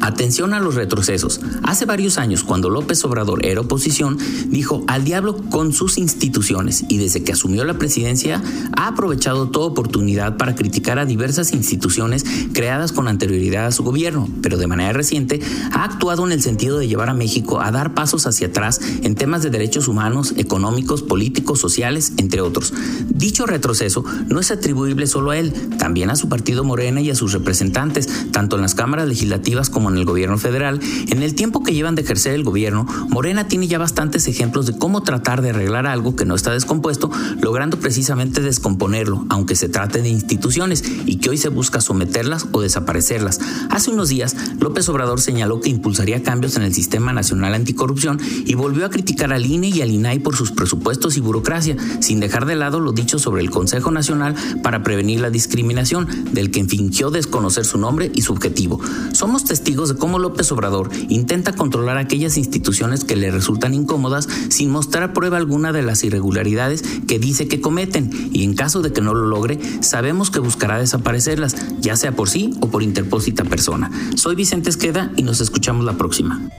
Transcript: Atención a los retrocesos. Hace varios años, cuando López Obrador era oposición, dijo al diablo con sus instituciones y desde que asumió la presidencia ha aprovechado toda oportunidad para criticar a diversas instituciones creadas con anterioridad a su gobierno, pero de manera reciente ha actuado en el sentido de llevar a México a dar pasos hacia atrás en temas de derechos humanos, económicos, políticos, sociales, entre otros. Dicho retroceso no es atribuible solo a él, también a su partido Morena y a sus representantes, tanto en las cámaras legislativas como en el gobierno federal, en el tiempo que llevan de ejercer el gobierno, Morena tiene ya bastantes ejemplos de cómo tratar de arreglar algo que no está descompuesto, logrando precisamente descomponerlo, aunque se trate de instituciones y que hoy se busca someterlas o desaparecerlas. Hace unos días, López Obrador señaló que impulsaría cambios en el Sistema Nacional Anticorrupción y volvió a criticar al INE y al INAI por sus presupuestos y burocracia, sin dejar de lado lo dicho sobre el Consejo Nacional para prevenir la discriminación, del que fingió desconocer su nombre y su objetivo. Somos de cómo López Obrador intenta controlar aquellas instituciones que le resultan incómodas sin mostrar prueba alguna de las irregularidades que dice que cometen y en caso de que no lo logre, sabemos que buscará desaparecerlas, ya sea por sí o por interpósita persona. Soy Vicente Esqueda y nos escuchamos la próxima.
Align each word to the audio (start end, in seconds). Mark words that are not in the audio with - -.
Atención 0.00 0.54
a 0.54 0.60
los 0.60 0.76
retrocesos. 0.76 1.40
Hace 1.62 1.84
varios 1.84 2.16
años, 2.16 2.42
cuando 2.42 2.70
López 2.70 3.04
Obrador 3.04 3.44
era 3.44 3.60
oposición, 3.60 4.18
dijo 4.48 4.82
al 4.86 5.04
diablo 5.04 5.36
con 5.50 5.72
sus 5.72 5.98
instituciones 5.98 6.84
y 6.88 6.96
desde 6.96 7.22
que 7.22 7.32
asumió 7.32 7.64
la 7.64 7.74
presidencia 7.74 8.42
ha 8.76 8.88
aprovechado 8.88 9.50
toda 9.50 9.66
oportunidad 9.66 10.38
para 10.38 10.54
criticar 10.54 10.98
a 10.98 11.04
diversas 11.04 11.52
instituciones 11.52 12.24
creadas 12.52 12.92
con 12.92 13.08
anterioridad 13.08 13.66
a 13.66 13.72
su 13.72 13.84
gobierno, 13.84 14.28
pero 14.42 14.56
de 14.56 14.66
manera 14.66 14.92
reciente 14.92 15.40
ha 15.72 15.84
actuado 15.84 16.24
en 16.24 16.32
el 16.32 16.42
sentido 16.42 16.78
de 16.78 16.88
llevar 16.88 17.10
a 17.10 17.14
México 17.14 17.60
a 17.60 17.70
dar 17.70 17.92
pasos 17.92 18.26
hacia 18.26 18.48
atrás 18.48 18.80
en 19.02 19.14
temas 19.14 19.42
de 19.42 19.50
derechos 19.50 19.86
humanos, 19.86 20.34
económicos, 20.36 21.02
políticos, 21.02 21.60
sociales, 21.60 22.14
entre 22.16 22.40
otros. 22.40 22.72
Dicho 23.08 23.44
retroceso 23.44 24.04
no 24.28 24.40
es 24.40 24.50
atribuible 24.50 25.06
solo 25.06 25.32
a 25.32 25.38
él, 25.38 25.52
también 25.78 26.10
a 26.10 26.16
su 26.16 26.28
partido 26.28 26.64
Morena 26.64 27.00
y 27.00 27.10
a 27.10 27.14
sus 27.14 27.32
representantes, 27.32 28.08
tanto 28.32 28.56
en 28.56 28.62
las 28.62 28.74
cámaras 28.74 29.06
legislativas 29.06 29.68
como 29.68 29.89
en 29.90 29.98
el 29.98 30.04
gobierno 30.04 30.38
federal, 30.38 30.80
en 31.08 31.22
el 31.22 31.34
tiempo 31.34 31.62
que 31.62 31.72
llevan 31.72 31.94
de 31.94 32.02
ejercer 32.02 32.34
el 32.34 32.44
gobierno, 32.44 32.86
Morena 33.08 33.48
tiene 33.48 33.66
ya 33.66 33.78
bastantes 33.78 34.28
ejemplos 34.28 34.66
de 34.66 34.76
cómo 34.76 35.02
tratar 35.02 35.42
de 35.42 35.50
arreglar 35.50 35.86
algo 35.86 36.16
que 36.16 36.24
no 36.24 36.34
está 36.34 36.52
descompuesto, 36.52 37.10
logrando 37.40 37.78
precisamente 37.78 38.40
descomponerlo, 38.40 39.26
aunque 39.28 39.56
se 39.56 39.68
trate 39.68 40.02
de 40.02 40.08
instituciones 40.08 40.84
y 41.06 41.16
que 41.16 41.30
hoy 41.30 41.36
se 41.36 41.48
busca 41.48 41.80
someterlas 41.80 42.46
o 42.52 42.60
desaparecerlas. 42.60 43.40
Hace 43.70 43.90
unos 43.90 44.08
días, 44.08 44.36
López 44.58 44.88
Obrador 44.88 45.20
señaló 45.20 45.60
que 45.60 45.70
impulsaría 45.70 46.22
cambios 46.22 46.56
en 46.56 46.62
el 46.62 46.74
Sistema 46.74 47.12
Nacional 47.12 47.54
Anticorrupción 47.54 48.20
y 48.44 48.54
volvió 48.54 48.86
a 48.86 48.90
criticar 48.90 49.32
al 49.32 49.46
INE 49.46 49.68
y 49.68 49.82
al 49.82 49.90
INAI 49.90 50.18
por 50.20 50.36
sus 50.36 50.52
presupuestos 50.52 51.16
y 51.16 51.20
burocracia, 51.20 51.76
sin 52.00 52.20
dejar 52.20 52.46
de 52.46 52.56
lado 52.56 52.80
lo 52.80 52.92
dicho 52.92 53.18
sobre 53.18 53.42
el 53.42 53.50
Consejo 53.50 53.90
Nacional 53.90 54.34
para 54.62 54.82
prevenir 54.82 55.20
la 55.20 55.30
discriminación, 55.30 56.06
del 56.32 56.50
que 56.50 56.64
fingió 56.64 57.10
desconocer 57.10 57.64
su 57.64 57.78
nombre 57.78 58.10
y 58.14 58.22
su 58.22 58.32
objetivo. 58.32 58.80
Somos 59.12 59.44
de 59.88 59.96
cómo 59.96 60.18
López 60.18 60.50
Obrador 60.52 60.90
intenta 61.08 61.52
controlar 61.52 61.96
aquellas 61.96 62.36
instituciones 62.36 63.04
que 63.04 63.16
le 63.16 63.30
resultan 63.30 63.74
incómodas 63.74 64.28
sin 64.48 64.70
mostrar 64.70 65.12
prueba 65.12 65.36
alguna 65.36 65.72
de 65.72 65.82
las 65.82 66.04
irregularidades 66.04 66.82
que 67.06 67.18
dice 67.18 67.48
que 67.48 67.60
cometen 67.60 68.10
y 68.32 68.44
en 68.44 68.54
caso 68.54 68.82
de 68.82 68.92
que 68.92 69.00
no 69.00 69.14
lo 69.14 69.26
logre, 69.26 69.58
sabemos 69.80 70.30
que 70.30 70.40
buscará 70.40 70.78
desaparecerlas, 70.78 71.56
ya 71.80 71.96
sea 71.96 72.12
por 72.12 72.28
sí 72.28 72.54
o 72.60 72.68
por 72.68 72.82
interpósita 72.82 73.44
persona. 73.44 73.90
Soy 74.16 74.34
Vicente 74.34 74.70
Esqueda 74.70 75.12
y 75.16 75.22
nos 75.22 75.40
escuchamos 75.40 75.84
la 75.84 75.96
próxima. 75.96 76.40